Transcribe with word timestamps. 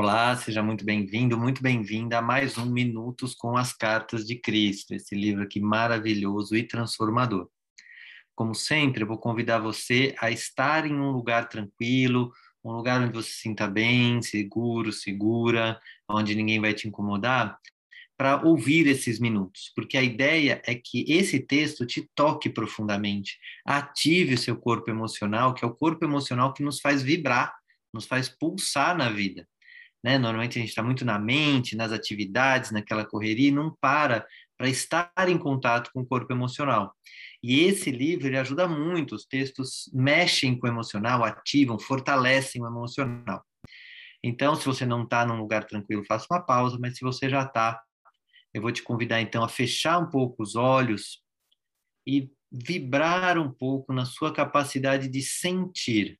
Olá, 0.00 0.36
seja 0.36 0.62
muito 0.62 0.84
bem-vindo, 0.84 1.36
muito 1.36 1.60
bem-vinda 1.60 2.18
a 2.18 2.22
mais 2.22 2.56
um 2.56 2.66
Minutos 2.66 3.34
com 3.34 3.56
as 3.56 3.72
Cartas 3.72 4.24
de 4.24 4.36
Cristo, 4.36 4.94
esse 4.94 5.12
livro 5.12 5.42
aqui 5.42 5.58
maravilhoso 5.58 6.54
e 6.54 6.62
transformador. 6.62 7.50
Como 8.32 8.54
sempre, 8.54 9.02
eu 9.02 9.08
vou 9.08 9.18
convidar 9.18 9.58
você 9.58 10.14
a 10.20 10.30
estar 10.30 10.86
em 10.86 10.94
um 10.94 11.10
lugar 11.10 11.48
tranquilo, 11.48 12.30
um 12.64 12.70
lugar 12.70 13.00
onde 13.00 13.12
você 13.12 13.28
se 13.28 13.38
sinta 13.38 13.66
bem, 13.66 14.22
seguro, 14.22 14.92
segura, 14.92 15.80
onde 16.08 16.32
ninguém 16.32 16.60
vai 16.60 16.72
te 16.72 16.86
incomodar, 16.86 17.58
para 18.16 18.46
ouvir 18.46 18.86
esses 18.86 19.18
minutos, 19.18 19.72
porque 19.74 19.98
a 19.98 20.02
ideia 20.04 20.62
é 20.64 20.76
que 20.76 21.12
esse 21.12 21.40
texto 21.40 21.84
te 21.84 22.08
toque 22.14 22.48
profundamente, 22.48 23.36
ative 23.66 24.34
o 24.34 24.38
seu 24.38 24.56
corpo 24.56 24.90
emocional, 24.90 25.54
que 25.54 25.64
é 25.64 25.66
o 25.66 25.74
corpo 25.74 26.04
emocional 26.04 26.52
que 26.54 26.62
nos 26.62 26.78
faz 26.78 27.02
vibrar, 27.02 27.52
nos 27.92 28.06
faz 28.06 28.28
pulsar 28.28 28.96
na 28.96 29.10
vida. 29.10 29.44
Né? 30.02 30.18
Normalmente 30.18 30.58
a 30.58 30.60
gente 30.60 30.70
está 30.70 30.82
muito 30.82 31.04
na 31.04 31.18
mente, 31.18 31.76
nas 31.76 31.92
atividades, 31.92 32.70
naquela 32.70 33.04
correria, 33.04 33.48
e 33.48 33.52
não 33.52 33.76
para 33.80 34.26
para 34.56 34.68
estar 34.68 35.12
em 35.28 35.38
contato 35.38 35.90
com 35.92 36.00
o 36.00 36.06
corpo 36.06 36.32
emocional. 36.32 36.92
E 37.40 37.60
esse 37.60 37.92
livro 37.92 38.26
ele 38.26 38.36
ajuda 38.36 38.66
muito, 38.66 39.14
os 39.14 39.24
textos 39.24 39.88
mexem 39.94 40.58
com 40.58 40.66
o 40.66 40.70
emocional, 40.70 41.22
ativam, 41.22 41.78
fortalecem 41.78 42.60
o 42.60 42.66
emocional. 42.66 43.44
Então, 44.22 44.56
se 44.56 44.66
você 44.66 44.84
não 44.84 45.04
está 45.04 45.24
num 45.24 45.38
lugar 45.38 45.64
tranquilo, 45.64 46.04
faça 46.04 46.26
uma 46.28 46.44
pausa, 46.44 46.76
mas 46.80 46.96
se 46.96 47.04
você 47.04 47.30
já 47.30 47.44
está, 47.44 47.80
eu 48.52 48.60
vou 48.60 48.72
te 48.72 48.82
convidar 48.82 49.20
então 49.20 49.44
a 49.44 49.48
fechar 49.48 49.98
um 49.98 50.10
pouco 50.10 50.42
os 50.42 50.56
olhos 50.56 51.22
e 52.04 52.28
vibrar 52.50 53.38
um 53.38 53.52
pouco 53.52 53.92
na 53.92 54.04
sua 54.04 54.32
capacidade 54.32 55.08
de 55.08 55.22
sentir 55.22 56.18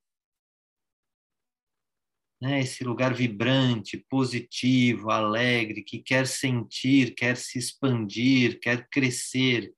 né, 2.41 2.60
esse 2.60 2.84
lugar 2.84 3.12
vibrante, 3.15 3.97
positivo, 4.09 5.11
alegre, 5.11 5.83
que 5.83 5.98
quer 5.98 6.27
sentir, 6.27 7.14
quer 7.14 7.36
se 7.36 7.58
expandir, 7.58 8.61
quer 8.61 8.89
crescer, 8.89 9.75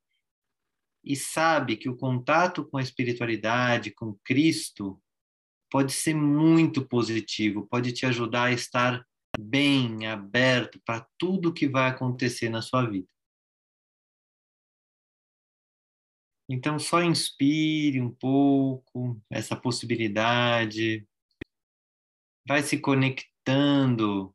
e 1.02 1.16
sabe 1.16 1.76
que 1.76 1.88
o 1.88 1.96
contato 1.96 2.64
com 2.64 2.76
a 2.76 2.82
espiritualidade, 2.82 3.90
com 3.90 4.18
Cristo, 4.22 5.00
pode 5.70 5.92
ser 5.92 6.14
muito 6.14 6.86
positivo, 6.86 7.66
pode 7.66 7.92
te 7.92 8.04
ajudar 8.04 8.44
a 8.44 8.52
estar 8.52 9.06
bem, 9.38 10.06
aberto 10.06 10.80
para 10.84 11.06
tudo 11.16 11.54
que 11.54 11.68
vai 11.68 11.88
acontecer 11.88 12.48
na 12.48 12.60
sua 12.60 12.84
vida. 12.84 13.08
Então, 16.48 16.80
só 16.80 17.00
inspire 17.00 18.00
um 18.00 18.10
pouco 18.10 19.20
essa 19.30 19.54
possibilidade, 19.54 21.06
vai 22.46 22.62
se 22.62 22.78
conectando 22.78 24.34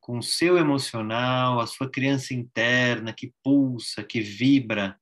com 0.00 0.18
o 0.18 0.22
seu 0.22 0.56
emocional, 0.58 1.60
a 1.60 1.66
sua 1.66 1.90
criança 1.90 2.34
interna 2.34 3.12
que 3.12 3.34
pulsa, 3.42 4.02
que 4.02 4.20
vibra, 4.20 5.00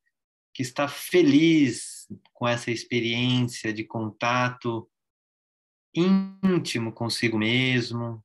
que 0.52 0.62
está 0.62 0.88
feliz 0.88 2.08
com 2.32 2.46
essa 2.46 2.70
experiência 2.70 3.72
de 3.72 3.84
contato 3.84 4.90
íntimo 5.94 6.92
consigo 6.92 7.38
mesmo. 7.38 8.24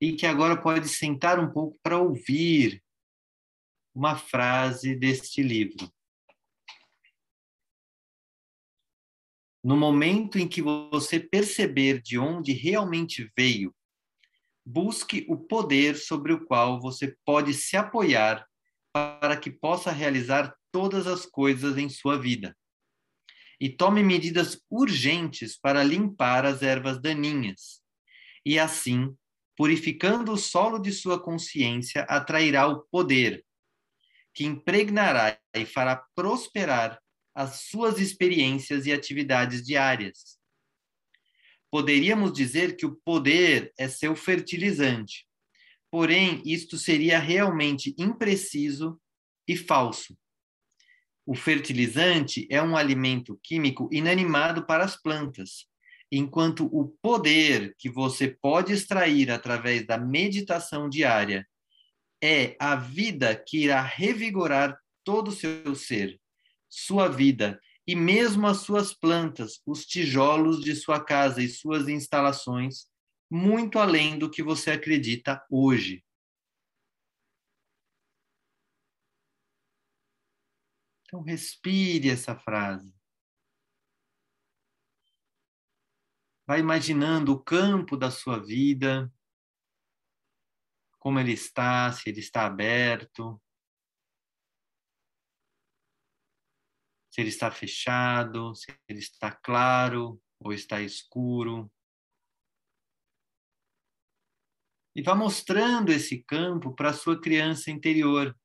E 0.00 0.12
que 0.12 0.26
agora 0.26 0.60
pode 0.60 0.88
sentar 0.88 1.40
um 1.40 1.50
pouco 1.50 1.78
para 1.82 1.98
ouvir 1.98 2.82
uma 3.92 4.16
frase 4.16 4.94
deste 4.94 5.42
livro. 5.42 5.92
No 9.68 9.76
momento 9.76 10.38
em 10.38 10.48
que 10.48 10.62
você 10.62 11.20
perceber 11.20 12.00
de 12.00 12.18
onde 12.18 12.54
realmente 12.54 13.30
veio, 13.36 13.74
busque 14.64 15.26
o 15.28 15.36
poder 15.36 15.94
sobre 15.94 16.32
o 16.32 16.46
qual 16.46 16.80
você 16.80 17.14
pode 17.22 17.52
se 17.52 17.76
apoiar 17.76 18.48
para 18.94 19.36
que 19.36 19.50
possa 19.50 19.90
realizar 19.92 20.56
todas 20.72 21.06
as 21.06 21.26
coisas 21.26 21.76
em 21.76 21.86
sua 21.86 22.18
vida. 22.18 22.56
E 23.60 23.68
tome 23.68 24.02
medidas 24.02 24.58
urgentes 24.70 25.58
para 25.60 25.84
limpar 25.84 26.46
as 26.46 26.62
ervas 26.62 26.98
daninhas. 26.98 27.82
E 28.46 28.58
assim, 28.58 29.14
purificando 29.54 30.32
o 30.32 30.38
solo 30.38 30.78
de 30.78 30.92
sua 30.92 31.22
consciência, 31.22 32.04
atrairá 32.04 32.66
o 32.66 32.86
poder, 32.90 33.44
que 34.32 34.46
impregnará 34.46 35.38
e 35.54 35.66
fará 35.66 36.02
prosperar 36.14 36.98
as 37.38 37.60
suas 37.70 38.00
experiências 38.00 38.84
e 38.84 38.92
atividades 38.92 39.64
diárias. 39.64 40.36
Poderíamos 41.70 42.32
dizer 42.32 42.74
que 42.74 42.84
o 42.84 42.96
poder 43.04 43.72
é 43.78 43.86
seu 43.86 44.16
fertilizante, 44.16 45.24
porém, 45.88 46.42
isto 46.44 46.76
seria 46.76 47.16
realmente 47.20 47.94
impreciso 47.96 49.00
e 49.46 49.56
falso. 49.56 50.18
O 51.24 51.36
fertilizante 51.36 52.44
é 52.50 52.60
um 52.60 52.76
alimento 52.76 53.38
químico 53.40 53.88
inanimado 53.92 54.66
para 54.66 54.84
as 54.84 55.00
plantas, 55.00 55.68
enquanto 56.10 56.66
o 56.72 56.88
poder 57.00 57.72
que 57.78 57.88
você 57.88 58.26
pode 58.26 58.72
extrair 58.72 59.30
através 59.30 59.86
da 59.86 59.96
meditação 59.96 60.88
diária 60.88 61.48
é 62.20 62.56
a 62.58 62.74
vida 62.74 63.36
que 63.36 63.58
irá 63.58 63.80
revigorar 63.80 64.76
todo 65.04 65.28
o 65.28 65.32
seu 65.32 65.76
ser 65.76 66.18
sua 66.68 67.08
vida 67.08 67.60
e 67.86 67.96
mesmo 67.96 68.46
as 68.46 68.58
suas 68.58 68.92
plantas, 68.92 69.62
os 69.64 69.86
tijolos 69.86 70.60
de 70.60 70.76
sua 70.76 71.02
casa 71.02 71.42
e 71.42 71.48
suas 71.48 71.88
instalações, 71.88 72.86
muito 73.30 73.78
além 73.78 74.18
do 74.18 74.30
que 74.30 74.42
você 74.42 74.72
acredita 74.72 75.42
hoje. 75.50 76.04
Então, 81.06 81.22
respire 81.22 82.10
essa 82.10 82.36
frase. 82.36 82.94
Vai 86.46 86.60
imaginando 86.60 87.32
o 87.32 87.42
campo 87.42 87.96
da 87.96 88.10
sua 88.10 88.38
vida, 88.38 89.10
como 90.98 91.18
ele 91.18 91.32
está, 91.32 91.90
se 91.92 92.10
ele 92.10 92.20
está 92.20 92.44
aberto, 92.44 93.40
se 97.10 97.20
ele 97.20 97.28
está 97.28 97.50
fechado, 97.50 98.54
se 98.54 98.66
ele 98.88 98.98
está 98.98 99.32
claro 99.32 100.20
ou 100.40 100.52
está 100.52 100.80
escuro. 100.80 101.70
E 104.94 105.02
vá 105.02 105.14
mostrando 105.14 105.90
esse 105.90 106.22
campo 106.24 106.74
para 106.74 106.90
a 106.90 106.94
sua 106.94 107.20
criança 107.20 107.70
interior. 107.70 108.36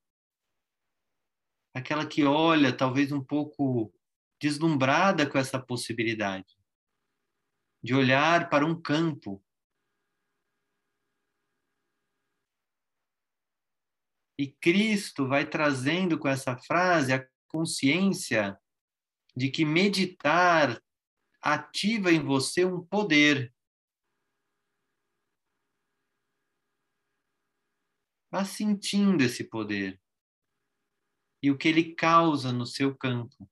Aquela 1.75 2.07
que 2.07 2.23
olha, 2.23 2.75
talvez 2.75 3.12
um 3.12 3.23
pouco 3.23 3.91
deslumbrada 4.40 5.28
com 5.28 5.38
essa 5.38 5.59
possibilidade 5.59 6.56
de 7.84 7.94
olhar 7.94 8.50
para 8.50 8.66
um 8.66 8.79
campo. 8.79 9.44
E 14.38 14.52
Cristo 14.52 15.28
vai 15.28 15.47
trazendo 15.50 16.18
com 16.18 16.28
essa 16.28 16.57
frase 16.57 17.13
a 17.13 17.32
consciência 17.53 18.59
de 19.36 19.52
que 19.52 19.64
meditar 19.64 20.81
ativa 21.40 22.12
em 22.12 22.24
você 22.24 22.66
um 22.66 22.84
poder. 22.84 23.53
Vá 28.31 28.44
sentindo 28.44 29.22
esse 29.22 29.44
poder 29.44 30.02
e 31.44 31.52
o 31.52 31.58
que 31.58 31.68
ele 31.68 31.94
causa 31.94 32.52
no 32.52 32.66
seu 32.66 32.97
campo. 32.97 33.47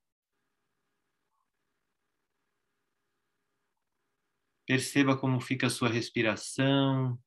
Perceba 4.66 5.16
como 5.16 5.40
fica 5.40 5.68
a 5.68 5.70
sua 5.70 5.88
respiração, 5.88 7.20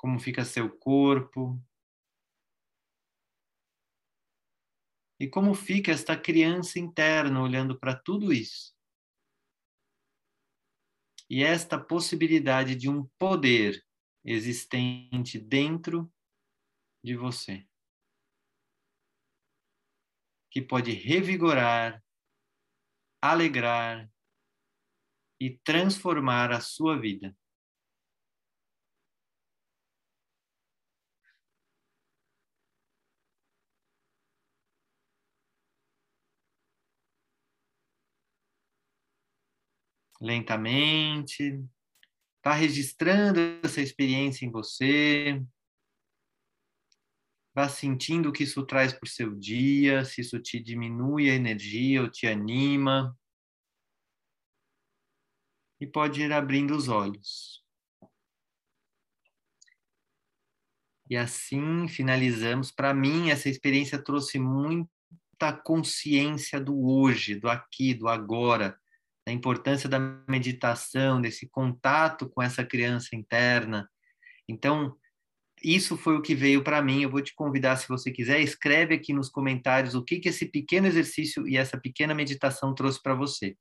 como 0.00 0.18
fica 0.18 0.46
seu 0.46 0.74
corpo. 0.78 1.62
E 5.20 5.28
como 5.28 5.54
fica 5.54 5.92
esta 5.92 6.18
criança 6.18 6.78
interna 6.78 7.42
olhando 7.42 7.78
para 7.78 7.94
tudo 7.94 8.32
isso. 8.32 8.74
E 11.28 11.44
esta 11.44 11.78
possibilidade 11.78 12.74
de 12.74 12.88
um 12.88 13.04
poder 13.18 13.84
existente 14.24 15.38
dentro 15.38 16.10
de 17.04 17.14
você, 17.14 17.68
que 20.50 20.62
pode 20.62 20.92
revigorar, 20.92 22.02
alegrar 23.20 24.10
e 25.38 25.58
transformar 25.58 26.52
a 26.52 26.60
sua 26.60 26.98
vida. 26.98 27.36
Lentamente. 40.20 41.64
Está 42.36 42.54
registrando 42.54 43.40
essa 43.62 43.80
experiência 43.80 44.44
em 44.44 44.50
você. 44.50 45.42
Vá 47.54 47.68
sentindo 47.68 48.28
o 48.28 48.32
que 48.32 48.44
isso 48.44 48.64
traz 48.64 48.92
para 48.92 49.06
o 49.06 49.10
seu 49.10 49.34
dia, 49.34 50.04
se 50.04 50.20
isso 50.20 50.38
te 50.38 50.60
diminui 50.60 51.28
a 51.28 51.34
energia 51.34 52.02
ou 52.02 52.10
te 52.10 52.26
anima. 52.26 53.16
E 55.80 55.86
pode 55.86 56.22
ir 56.22 56.32
abrindo 56.32 56.76
os 56.76 56.88
olhos. 56.88 57.64
E 61.08 61.16
assim 61.16 61.88
finalizamos. 61.88 62.70
Para 62.70 62.94
mim, 62.94 63.30
essa 63.30 63.48
experiência 63.48 64.00
trouxe 64.00 64.38
muita 64.38 65.52
consciência 65.64 66.60
do 66.60 66.86
hoje, 66.86 67.34
do 67.34 67.48
aqui, 67.48 67.92
do 67.92 68.06
agora, 68.06 68.78
da 69.30 69.32
importância 69.32 69.88
da 69.88 70.00
meditação, 70.28 71.20
desse 71.20 71.48
contato 71.48 72.28
com 72.28 72.42
essa 72.42 72.64
criança 72.64 73.14
interna. 73.14 73.88
Então, 74.48 74.96
isso 75.62 75.96
foi 75.96 76.16
o 76.16 76.22
que 76.22 76.34
veio 76.34 76.64
para 76.64 76.82
mim. 76.82 77.02
Eu 77.02 77.10
vou 77.10 77.22
te 77.22 77.32
convidar, 77.32 77.76
se 77.76 77.88
você 77.88 78.10
quiser, 78.10 78.40
escreve 78.40 78.94
aqui 78.94 79.12
nos 79.12 79.28
comentários 79.28 79.94
o 79.94 80.04
que, 80.04 80.18
que 80.18 80.28
esse 80.28 80.46
pequeno 80.46 80.88
exercício 80.88 81.46
e 81.46 81.56
essa 81.56 81.78
pequena 81.78 82.12
meditação 82.12 82.74
trouxe 82.74 83.00
para 83.00 83.14
você. 83.14 83.56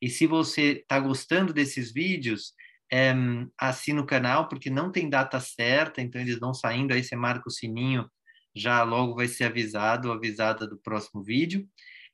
E 0.00 0.10
se 0.10 0.26
você 0.26 0.80
está 0.80 0.98
gostando 0.98 1.52
desses 1.52 1.92
vídeos, 1.92 2.52
é, 2.92 3.14
assina 3.56 4.00
o 4.00 4.06
canal, 4.06 4.48
porque 4.48 4.68
não 4.68 4.90
tem 4.90 5.08
data 5.08 5.38
certa, 5.38 6.02
então 6.02 6.20
eles 6.20 6.40
vão 6.40 6.52
saindo, 6.52 6.92
aí 6.92 7.04
você 7.04 7.14
marca 7.14 7.44
o 7.46 7.52
sininho, 7.52 8.10
já 8.54 8.82
logo 8.82 9.14
vai 9.14 9.28
ser 9.28 9.44
avisado, 9.44 10.10
avisada 10.10 10.66
do 10.66 10.76
próximo 10.76 11.22
vídeo. 11.22 11.68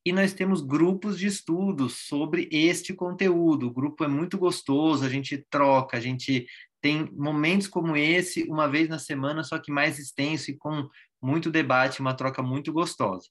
E 0.08 0.12
nós 0.12 0.32
temos 0.32 0.62
grupos 0.62 1.18
de 1.18 1.26
estudos 1.26 2.06
sobre 2.06 2.48
este 2.50 2.94
conteúdo. 2.94 3.66
O 3.66 3.70
grupo 3.70 4.02
é 4.04 4.08
muito 4.08 4.38
gostoso, 4.38 5.04
a 5.04 5.08
gente 5.10 5.36
troca, 5.50 5.98
a 5.98 6.00
gente 6.00 6.46
tem 6.80 7.12
momentos 7.12 7.68
como 7.68 7.94
esse 7.94 8.44
uma 8.44 8.66
vez 8.66 8.88
na 8.88 8.98
semana, 8.98 9.44
só 9.44 9.58
que 9.58 9.70
mais 9.70 9.98
extenso 9.98 10.50
e 10.50 10.56
com 10.56 10.88
muito 11.20 11.50
debate, 11.50 12.00
uma 12.00 12.14
troca 12.14 12.42
muito 12.42 12.72
gostosa. 12.72 13.28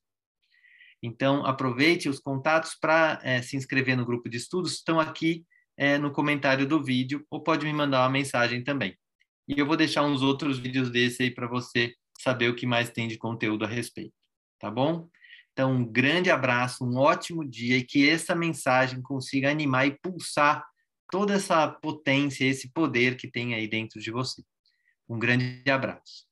Então, 1.02 1.44
aproveite 1.48 2.08
os 2.08 2.20
contatos 2.20 2.76
para 2.80 3.20
é, 3.24 3.42
se 3.42 3.58
inscrever 3.58 3.98
no 3.98 4.06
grupo 4.06 4.30
de 4.30 4.38
estudos, 4.38 4.74
estão 4.74 5.00
aqui 5.00 5.48
é, 5.76 5.98
no 5.98 6.12
comentário 6.12 6.68
do 6.68 6.84
vídeo, 6.84 7.26
ou 7.32 7.42
pode 7.42 7.66
me 7.66 7.74
mandar 7.74 8.04
uma 8.04 8.12
mensagem 8.12 8.64
também. 8.64 8.96
E 9.48 9.60
eu 9.60 9.66
vou 9.66 9.76
deixar 9.76 10.04
uns 10.04 10.22
outros 10.22 10.60
vídeos 10.60 10.92
desse 10.92 11.24
aí 11.24 11.32
para 11.32 11.48
você 11.48 11.96
saber 12.20 12.52
o 12.52 12.56
que 12.56 12.68
mais 12.68 12.92
tem 12.92 13.08
de 13.08 13.18
conteúdo 13.18 13.66
a 13.66 13.68
respeito, 13.68 14.14
tá 14.60 14.70
bom? 14.70 15.10
Então, 15.58 15.72
um 15.72 15.84
grande 15.84 16.30
abraço, 16.30 16.86
um 16.86 16.98
ótimo 16.98 17.44
dia 17.44 17.78
e 17.78 17.84
que 17.84 18.08
essa 18.08 18.36
mensagem 18.36 19.02
consiga 19.02 19.50
animar 19.50 19.88
e 19.88 19.98
pulsar 19.98 20.64
toda 21.12 21.34
essa 21.34 21.68
potência, 21.68 22.46
esse 22.46 22.70
poder 22.70 23.18
que 23.18 23.28
tem 23.28 23.56
aí 23.56 23.68
dentro 23.68 24.00
de 24.00 24.12
você. 24.12 24.44
Um 25.10 25.18
grande 25.18 25.64
abraço. 25.68 26.27